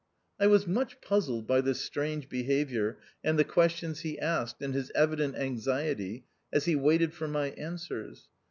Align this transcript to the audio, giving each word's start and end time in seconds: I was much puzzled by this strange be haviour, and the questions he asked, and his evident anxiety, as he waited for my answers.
I 0.39 0.47
was 0.47 0.65
much 0.65 0.99
puzzled 0.99 1.45
by 1.45 1.61
this 1.61 1.79
strange 1.79 2.27
be 2.27 2.45
haviour, 2.45 2.95
and 3.23 3.37
the 3.37 3.43
questions 3.43 3.99
he 3.99 4.17
asked, 4.17 4.59
and 4.59 4.73
his 4.73 4.91
evident 4.95 5.35
anxiety, 5.35 6.25
as 6.51 6.65
he 6.65 6.75
waited 6.75 7.13
for 7.13 7.27
my 7.27 7.49
answers. 7.51 8.27